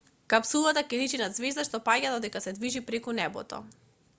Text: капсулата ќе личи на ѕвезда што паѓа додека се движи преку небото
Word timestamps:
капсулата 0.33 0.81
ќе 0.93 0.99
личи 1.01 1.19
на 1.21 1.27
ѕвезда 1.35 1.65
што 1.67 1.81
паѓа 1.91 2.15
додека 2.15 2.41
се 2.47 2.55
движи 2.61 2.85
преку 2.89 3.17
небото 3.21 3.61